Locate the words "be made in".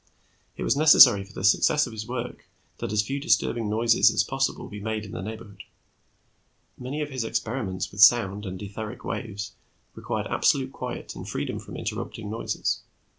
4.67-5.11